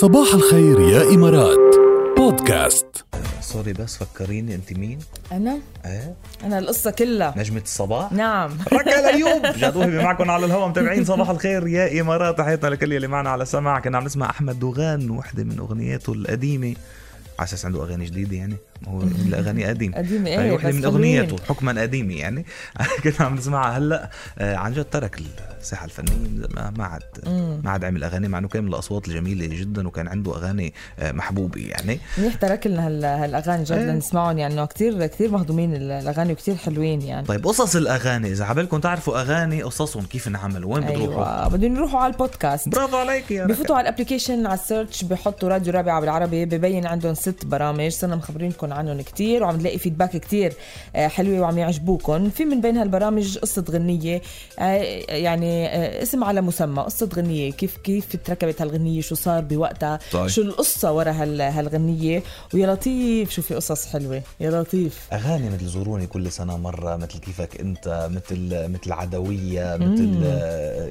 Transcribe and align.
صباح 0.00 0.34
الخير 0.34 0.80
يا 0.80 1.14
إمارات. 1.14 1.76
بودكاست. 2.16 3.04
سوري 3.40 3.72
بس 3.72 3.96
فكريني 3.96 4.54
انت 4.54 4.72
مين؟ 4.72 4.98
أنا؟ 5.32 5.58
إيه؟ 5.86 6.14
أنا 6.44 6.58
القصة 6.58 6.90
كلها. 6.90 7.34
نجمة 7.36 7.60
الصباح؟ 7.60 8.12
نعم. 8.12 8.50
ركا 8.72 9.00
الايوب 9.00 9.42
جاد 9.42 9.76
وهبي 9.76 9.98
معكم 9.98 10.30
على 10.30 10.46
الهواء 10.46 10.68
متابعين 10.68 11.04
صباح 11.04 11.30
الخير 11.30 11.66
يا 11.66 12.00
إمارات. 12.00 12.38
تحياتنا 12.38 12.68
لكل 12.68 12.92
اللي 12.92 13.08
معنا 13.08 13.30
على 13.30 13.42
السماع 13.42 13.80
كنا 13.80 13.98
عم 13.98 14.04
نسمع 14.04 14.30
أحمد 14.30 14.58
دوغان 14.60 15.10
وحده 15.10 15.44
من 15.44 15.58
أغنياته 15.58 16.12
القديمة. 16.12 16.74
على 17.40 17.46
أساس 17.48 17.64
عنده 17.66 17.82
أغاني 17.84 18.04
جديدة 18.04 18.36
يعني. 18.36 18.56
ما 18.82 18.92
هو 18.92 19.02
الأغاني 19.26 19.64
قديم. 19.64 19.92
وحده 19.94 20.68
بس 20.68 20.74
من. 20.74 20.84
اغنياته 20.84 21.36
حكما 21.48 21.82
قديمة 21.82 22.14
يعني. 22.14 22.44
كنا 23.04 23.14
عم 23.26 23.34
نسمعها 23.34 23.78
هلأ 23.78 24.10
آه، 24.38 24.56
عن 24.56 24.72
جد 24.72 24.84
ترك 24.84 25.20
الساحة 25.60 25.84
الفنية 25.84 26.46
ما 26.78 26.84
عاد 26.84 27.02
ما 27.64 27.70
عاد 27.70 27.84
عمل 27.84 28.04
أغاني 28.04 28.28
مع 28.28 28.38
إنه 28.38 28.48
كان 28.48 28.62
من 28.64 28.68
الأصوات 28.68 29.08
الجميلة 29.08 29.46
جدا 29.60 29.88
وكان 29.88 30.08
عنده 30.08 30.36
أغاني 30.36 30.74
آه، 30.98 31.12
محبوبة 31.12 31.60
يعني. 31.60 32.00
منيح 32.18 32.34
ترك 32.34 32.66
لنا 32.66 32.86
هال- 32.86 33.04
هالأغاني 33.04 33.64
جد 33.64 33.72
إيه. 33.72 33.84
لنسمعهم 33.90 34.38
يعني. 34.38 34.54
إنه 34.54 34.64
كتير 34.66 35.06
كتير 35.06 35.30
مهضومين 35.30 35.74
الأغاني 35.74 36.32
وكتير 36.32 36.56
حلوين 36.56 37.02
يعني. 37.02 37.26
طيب 37.26 37.46
قصص 37.46 37.76
الأغاني. 37.76 38.32
إذا 38.32 38.44
عبالكم 38.44 38.78
تعرفوا 38.80 39.20
أغاني 39.20 39.62
قصصهم 39.62 40.02
كيف 40.04 40.28
انعملوا 40.28 40.74
وين 40.74 40.84
بتروحوا؟ 40.84 41.24
أيوة 41.40 41.48
بدهم 41.48 41.76
يروحوا 41.76 42.00
على 42.00 42.12
البودكاست. 42.12 42.68
برافو 42.68 42.96
عليك 42.96 43.30
يا 43.30 43.46
بفوتوا 43.46 43.76
على 43.76 43.88
ال 43.88 43.93
application 43.93 44.46
على 44.46 44.54
ال 44.60 44.66
search 44.66 45.04
بحطوا 45.04 45.48
راديو 45.48 45.72
رابعه 45.72 46.00
بالعربي 46.00 46.44
ببين 46.44 46.86
عندهم 46.86 47.14
ست 47.14 47.29
برامج 47.44 47.88
صرنا 47.90 48.16
مخبرينكم 48.16 48.72
عنهم 48.72 49.00
كتير 49.00 49.42
وعم 49.42 49.56
نلاقي 49.56 49.78
feedback 49.78 50.16
كتير 50.16 50.52
آه، 50.96 51.08
حلوة 51.08 51.40
وعم 51.40 51.58
يعجبوكم. 51.58 52.30
في 52.30 52.44
من 52.44 52.60
بين 52.60 52.76
هالبرامج 52.76 53.38
قصة 53.38 53.64
غنية 53.70 54.22
آه، 54.58 54.74
يعني 55.08 55.66
آه، 55.66 56.02
اسم 56.02 56.24
على 56.24 56.40
مسمى 56.40 56.82
قصة 56.82 57.08
غنية. 57.16 57.52
كيف 57.52 57.76
كيف 57.76 58.16
تركبت 58.24 58.62
هالغنية؟ 58.62 59.00
شو 59.00 59.14
صار 59.14 59.40
بوقتها؟ 59.42 59.98
طيب. 60.12 60.26
شو 60.26 60.42
القصة 60.42 60.92
ورا 60.92 61.10
هال- 61.10 61.40
هالغنية؟ 61.40 62.22
ويا 62.54 62.66
لطيف 62.74 63.30
شو 63.30 63.42
في 63.42 63.54
قصص 63.54 63.86
حلوة. 63.86 64.22
يا 64.40 64.50
لطيف. 64.50 65.00
أغاني 65.12 65.50
مثل 65.50 65.66
زوروني 65.66 66.06
كل 66.06 66.32
سنة 66.32 66.56
مرة 66.56 66.96
مثل 66.96 67.18
كيفك 67.18 67.60
أنت 67.60 68.08
مثل 68.12 68.68
مثل 68.72 68.92
عدوية 68.92 69.76
مثل 69.76 70.20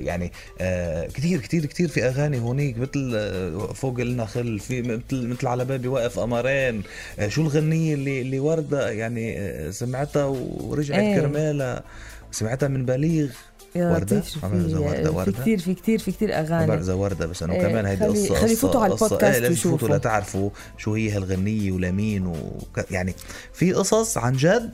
يعني 0.10 0.32
آه، 0.62 1.08
كثير 1.08 1.40
كثير 1.42 1.66
كثير 1.66 1.88
في 1.88 2.04
أغاني 2.08 2.40
هونيك 2.40 2.78
مثل 2.78 3.12
آه، 3.16 3.74
فوق 3.74 4.00
النخل 4.00 4.60
في 4.60 4.82
مثل 4.82 5.28
مثل 5.28 5.48
على 5.48 5.66
بابي 5.66 5.88
واقف 5.88 6.20
قمرين 6.20 6.82
آه، 7.20 7.28
شو 7.28 7.42
الغنية 7.42 7.94
اللي 7.94 8.22
اللي 8.22 8.40
ورده 8.40 8.90
يعني 8.92 9.40
آه، 9.40 9.70
سمعتها 9.72 10.26
ورجعت 10.26 11.00
إيه. 11.00 11.20
كرمالها. 11.20 11.84
سمعتها 12.32 12.68
من 12.68 12.86
بليغ. 12.86 13.30
بعرف 13.76 14.14
إذا 14.14 14.80
وردة 14.80 15.24
في 15.24 15.32
كتير 15.42 15.60
في 15.60 15.74
كتير 15.74 16.00
في 16.00 16.12
كتير 16.12 16.30
ما 16.30 16.40
اغاني 16.40 16.74
إذا 16.74 16.94
ورده 16.94 17.26
بس 17.28 17.44
إنه 17.44 17.54
إيه، 17.54 17.62
كمان 17.62 17.86
هيدي 17.86 18.06
قصة 18.06 18.36
خلي 18.36 18.52
يفوتوا 18.54 18.82
على 18.84 18.94
البودكاست 18.94 19.24
إيه 19.24 19.32
لازم 19.40 19.50
ويشوفوا. 19.50 19.90
لتعرفوا 19.98 20.50
شو 20.78 20.94
هي 20.94 21.10
هالغنية 21.12 21.72
ولمين 21.72 22.26
وك... 22.28 22.86
يعني 22.92 23.14
في 23.54 23.74
قصص 23.74 24.18
عن 24.18 24.34
جد 24.34 24.70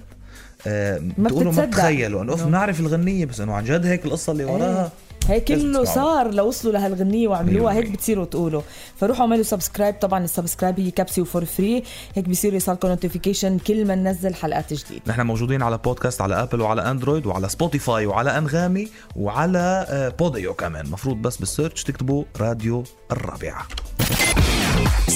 آه 0.67 0.99
ما 1.17 1.29
بتقولوا 1.29 1.51
ما. 1.53 1.65
بتخيلوا. 1.65 2.21
إنه 2.23 2.35
إنه- 2.37 2.41
بنعرف 2.41 2.79
الغنية 2.79 3.25
بس 3.25 3.39
إنه 3.39 3.53
عن 3.53 3.63
جد 3.63 3.85
هيك 3.85 4.05
القصة 4.05 4.31
اللي 4.31 4.45
وراها. 4.45 4.91
هي 5.29 5.39
كله. 5.39 5.83
صار 5.83 6.33
لوصلوا 6.33 6.73
لهالغنية 6.73 7.27
وعملوها. 7.27 7.73
مية 7.73 7.79
هيك 7.79 7.91
بتصيروا 7.91 8.25
تقولوا. 8.25 8.61
فروحوا 8.97 9.21
اعملوا 9.21 9.43
subscribe 9.43 9.95
طبعا 10.01 10.23
ال 10.23 10.29
subscribe 10.29 10.79
هي 10.79 10.91
كبسة 10.91 11.21
و 11.21 11.27
for 11.27 11.45
free 11.45 11.83
هيك 12.15 12.29
بصير 12.29 12.53
يوصلكم 12.53 12.87
notification 12.87 13.57
كل 13.57 13.87
ما 13.87 13.95
ننزل 13.95 14.35
حلقات 14.35 14.73
جديد 14.73 15.01
نحن 15.07 15.21
موجودين 15.21 15.61
على 15.61 15.77
بودكاست 15.77 16.21
على 16.21 16.41
Apple 16.43 16.61
وعلى 16.61 16.91
Android 16.91 17.25
وعلى 17.25 17.49
Spotify 17.49 18.05
وعلى 18.05 18.37
Anghami 18.37 18.87
وعلى 19.15 19.85
آه، 19.89 20.09
Podeo 20.09 20.53
كمان. 20.53 20.89
مفروض 20.89 21.17
بس 21.17 21.37
بال 21.37 21.49
search 21.49 21.83
تكتبوا 21.83 22.23
راديو 22.39 22.83
الرابعة. 23.11 23.67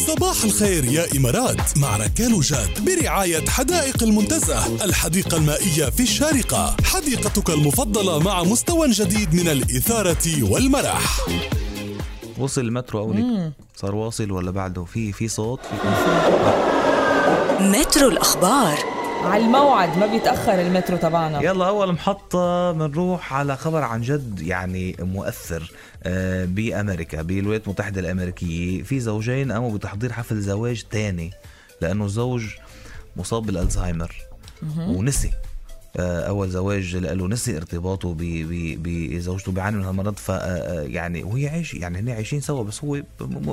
صباح 0.08 0.44
الخير 0.44 0.86
يا 0.86 1.18
إمارات 1.18 1.78
مع 1.78 1.98
ركال 1.98 2.34
وجاد 2.34 2.86
برعاية 2.86 3.50
حدائق 3.50 4.04
المنتزه 4.04 4.86
الحديقة 4.86 5.38
المائية 5.38 5.90
في 5.90 6.04
الشارقة. 6.04 6.76
حديقتك 6.84 7.50
المفضلة 7.50 8.20
مع 8.20 8.44
مستوى 8.44 8.90
جديد 8.90 9.34
من 9.34 9.48
الإثارة 9.48 10.44
والمرح. 10.44 11.20
وصل 12.38 12.62
المترو 12.62 13.00
اولي 13.00 13.52
صار 13.76 13.96
واصل 13.96 14.32
ولا 14.32 14.52
بعده؟ 14.52 14.84
في 14.84 15.12
في 15.12 15.28
صوت؟ 15.28 15.60
في 15.60 15.76
مترو 17.64 18.08
الأخبار. 18.08 18.99
على 19.24 19.46
الموعد 19.46 19.98
ما 19.98 20.06
بيتأخر 20.06 20.62
المترو 20.62 20.98
تبعنا. 20.98 21.42
يلا 21.42 21.68
أول 21.68 21.92
محطة 21.94 22.72
بنروح 22.72 23.34
على 23.34 23.58
خبر 23.58 23.84
عن 23.84 24.02
جد 24.02 24.42
يعني 24.42 24.96
مؤثر 25.00 25.72
آه، 26.04 26.46
بأمريكا 26.46 27.22
بالولايات 27.22 27.64
المتحدة 27.66 28.02
الأمريكية. 28.02 28.84
في 28.84 29.00
زوجين 29.00 29.52
قاموا 29.52 29.72
بتحضير 29.78 30.12
حفل 30.12 30.40
زواج 30.42 30.84
تاني 30.92 31.32
لأنه 31.82 32.06
الزوج 32.06 32.46
مصاب 33.18 33.46
بالألزهايمر 33.46 34.16
ونسي 34.78 35.32
آه، 35.98 36.22
أول 36.28 36.50
زواج 36.50 36.96
له 36.96 37.28
نسي 37.28 37.58
ارتباطه 37.58 38.16
بزوجته 38.20 39.52
بيعاني 39.52 39.78
من 39.78 39.84
هالمرض 39.86 40.18
ف 40.18 40.32
آه، 40.32 40.82
يعني 40.82 41.24
وهي 41.24 41.50
عايش 41.50 41.74
يعني 41.74 42.00
هن 42.00 42.10
عايشين 42.10 42.42
سوا 42.42 42.64
بس 42.64 42.84
هو 42.84 43.02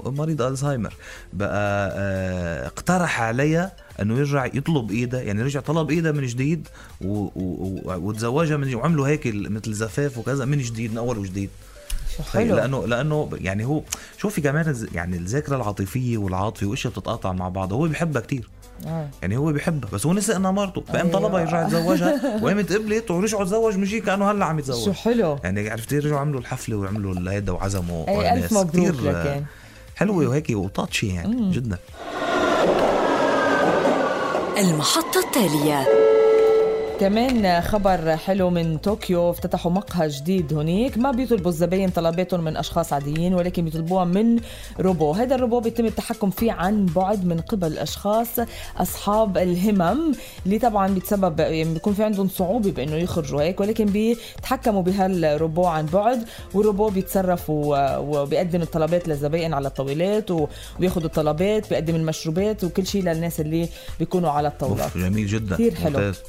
مريض 0.06 0.42
ألزهايمر. 0.42 0.94
بقى 1.32 1.90
اقترح 2.66 3.20
عليها 3.22 3.72
انه 4.02 4.18
يرجع 4.18 4.46
يطلب 4.46 4.90
ايدها 4.90 5.22
يعني 5.22 5.42
رجع 5.42 5.60
طلب 5.60 5.90
ايدها 5.90 6.12
من 6.12 6.26
جديد 6.26 6.68
و- 7.00 7.06
و- 7.34 7.80
وتزوجها 8.08 8.56
من 8.56 8.74
وعملوا 8.74 9.08
هيك 9.08 9.26
مثل 9.26 9.72
زفاف 9.72 10.18
وكذا 10.18 10.44
من 10.44 10.58
جديد 10.58 10.90
من 10.92 10.98
أول 10.98 11.18
وجديد. 11.18 11.50
تخيل 12.18 12.46
حلو. 12.48 12.56
لأنه 12.56 12.86
لأنه 12.86 13.30
يعني 13.40 13.64
هو 13.64 13.82
شوفي 14.18 14.40
كمان 14.40 14.76
يعني 14.94 15.16
الذاكرة 15.16 15.56
العاطفية 15.56 16.18
والعاطفة 16.18 16.66
وإشياء 16.66 16.92
بتتقاطع 16.92 17.32
مع 17.32 17.48
بعض 17.48 17.72
هو 17.72 17.88
بيحبها 17.88 18.22
كتير. 18.22 18.48
آه. 18.86 19.08
يعني 19.22 19.36
هو 19.36 19.52
بيحبها 19.52 19.90
بس 19.92 20.06
هو 20.06 20.12
نسي 20.12 20.36
إنها 20.36 20.50
مرته. 20.50 20.80
فقام 20.80 21.06
أيوة. 21.06 21.20
طلبها 21.20 21.40
يرجع 21.40 21.62
يتزوجها 21.66 22.20
وقامت 22.44 22.72
قبلت 22.72 23.10
ورجعوا 23.10 23.44
تزوج 23.44 23.76
مشي 23.76 24.00
كأنه 24.00 24.30
هلأ 24.30 24.44
عم 24.44 24.58
يتزوج. 24.58 24.84
شو 24.84 24.92
حلو. 24.92 25.38
يعني 25.44 25.70
عرفتي 25.70 25.98
رجعوا 25.98 26.18
عملوا 26.20 26.40
الحفلة 26.40 26.76
وعملوا 26.76 27.30
هيدا 27.32 27.52
وعزموا 27.52 28.08
أي 28.08 28.34
ألف 28.34 28.52
مبروك 28.52 28.88
آه، 29.06 29.34
لكن 29.34 29.44
حلوة 29.96 30.28
وهيك 30.28 30.46
وطاتشي 30.50 31.06
يعني 31.06 31.50
جدا. 31.52 31.78
المحطة 34.56 35.20
التالية. 35.20 36.05
كمان 37.00 37.60
خبر 37.60 38.16
حلو 38.16 38.50
من 38.50 38.78
طوكيو 38.78 39.30
افتتحوا 39.30 39.70
مقهى 39.72 40.08
جديد 40.08 40.52
هناك 40.54 40.98
ما 40.98 41.10
بيطلبوا 41.10 41.50
الزباين 41.50 41.90
طلباتهم 41.90 42.44
من 42.44 42.56
أشخاص 42.56 42.92
عاديين 42.92 43.34
ولكن 43.34 43.64
بيطلبوها 43.64 44.04
من 44.04 44.40
روبو 44.80 45.12
هذا 45.12 45.34
الروبو 45.34 45.60
بيتم 45.60 45.86
التحكم 45.86 46.30
فيه 46.30 46.52
عن 46.52 46.86
بعد 46.86 47.24
من 47.24 47.40
قبل 47.40 47.66
الاشخاص 47.66 48.28
أصحاب 48.76 49.38
الهمم 49.38 50.12
اللي 50.46 50.58
طبعا 50.58 50.94
بتسبب 50.94 51.40
يعني 51.40 51.64
بيكون 51.74 51.94
في 51.94 52.04
عندهم 52.04 52.28
صعوبة 52.28 52.70
بإنه 52.70 52.94
يخرجوا 52.96 53.42
هيك 53.42 53.60
ولكن 53.60 53.84
بيتحكموا 53.84 54.82
بهالروبو 54.82 55.66
عن 55.66 55.86
بعد 55.86 56.24
والروبو 56.54 56.88
بيتصرف 56.88 57.50
وبيقدم 57.50 58.62
الطلبات 58.62 59.08
للزبائن 59.08 59.54
على 59.54 59.68
الطاولات 59.68 60.30
وبياخذ 60.30 61.04
الطلبات 61.04 61.70
بيقدم 61.70 61.94
المشروبات 61.94 62.64
وكل 62.64 62.86
شيء 62.86 63.02
للناس 63.02 63.40
اللي 63.40 63.68
بيكونوا 63.98 64.30
على 64.30 64.48
الطاولات 64.48 64.98
جميل 64.98 65.26
جدا 65.26 65.54
كتير 65.54 65.74
حلو. 65.74 65.98
ممتاز. 65.98 66.22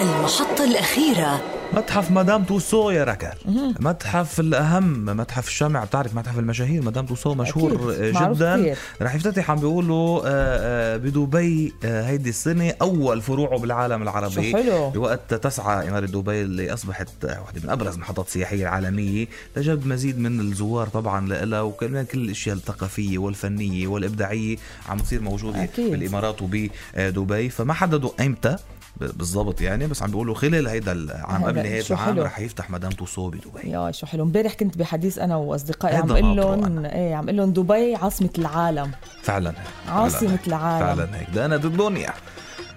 المحطة 0.00 0.64
الأخيرة. 0.64 1.40
متحف 1.72 2.10
مدام 2.10 2.44
توسو 2.44 2.90
يا 2.90 3.04
ركال. 3.04 3.32
متحف 3.80 4.40
الأهم 4.40 5.04
متحف 5.04 5.48
الشمع 5.48 5.84
بتعرف 5.84 6.14
متحف 6.14 6.38
المشاهير 6.38 6.82
مدام 6.82 7.06
توسو 7.06 7.34
مشهور 7.34 7.94
أكيد، 7.94 8.34
جدا. 8.34 8.74
رح 9.02 9.14
يفتتح 9.14 9.50
عم 9.50 9.56
بيقولوا 9.60 10.20
آه، 10.20 10.24
آه، 10.26 10.96
بدبي 10.96 11.72
آه، 11.84 12.02
هيدي 12.02 12.30
السنة 12.30 12.74
أول 12.82 13.20
فروعه 13.20 13.58
بالعالم 13.58 14.02
العربي. 14.02 14.50
شو 14.50 14.56
حلو. 14.56 14.90
بوقت 14.90 15.34
تسعى 15.34 15.88
إمارة 15.88 16.06
دبي 16.06 16.42
اللي 16.42 16.72
أصبحت 16.72 17.08
واحدة 17.24 17.60
من 17.64 17.70
أبرز 17.70 17.94
المحطات 17.94 18.26
السياحيه 18.26 18.62
العالميه 18.62 19.26
لجلب 19.56 19.86
مزيد 19.86 20.18
من 20.18 20.40
الزوار 20.40 20.86
طبعا 20.88 21.28
لها 21.44 21.60
وكمان 21.60 22.04
كل 22.04 22.18
الأشياء 22.18 22.56
الثقافية 22.56 23.18
والفنية 23.18 23.86
والإبداعية 23.86 24.56
عم 24.88 24.98
تصير 24.98 25.20
موجودة 25.20 25.64
أكيد. 25.64 25.90
بالإمارات 25.90 26.42
وبدبي. 26.42 27.48
فما 27.48 27.72
حددوا 27.74 28.10
ايمتى 28.20 28.56
بالضبط 29.00 29.60
يعني 29.60 29.86
بس 29.86 30.02
عم 30.02 30.10
بيقولوا 30.10 30.34
خلال 30.34 30.68
هيدا 30.68 30.92
العام 30.92 31.44
قبل 31.44 31.56
نهايه 31.56 31.84
العام 31.90 32.04
حلو. 32.14 32.22
رح 32.22 32.38
يفتح 32.38 32.70
مدام 32.70 32.90
توسو 32.90 33.30
بدبي 33.30 33.70
يا 33.70 33.90
شو 33.90 34.06
حلو 34.06 34.22
امبارح 34.22 34.54
كنت 34.54 34.78
بحديث 34.78 35.18
أنا 35.18 35.36
وأصدقائي 35.36 35.96
عم 35.96 36.10
أقول 36.10 36.36
لهم. 36.36 36.84
إيه 36.84 37.14
عم 37.14 37.24
أقول 37.24 37.36
لهم 37.36 37.52
دبي 37.52 37.94
عاصمة 37.94 38.30
العالم 38.38 38.90
فعلا 39.22 39.54
هيك. 39.88 40.46
العالم. 40.46 40.86
فعلا 40.86 41.20
هيك 41.20 41.28
ده 41.34 41.44
أنا 41.44 41.56
ضد 41.56 41.64
الدنيا 41.64 42.12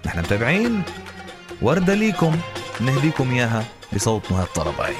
نحن 0.06 0.18
متابعين 0.18 0.82
وردة 1.62 1.94
ليكم 1.94 2.36
نهديكم 2.80 3.30
إياها 3.30 3.64
بصوت 3.94 4.32
نهى 4.32 4.42
الطرباي 4.42 4.92